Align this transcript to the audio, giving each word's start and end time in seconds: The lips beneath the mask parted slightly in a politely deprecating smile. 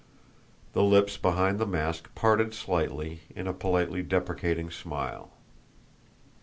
The 0.73 0.81
lips 0.81 1.15
beneath 1.15 1.59
the 1.59 1.67
mask 1.67 2.15
parted 2.15 2.55
slightly 2.55 3.19
in 3.35 3.45
a 3.45 3.53
politely 3.53 4.01
deprecating 4.01 4.71
smile. 4.71 5.29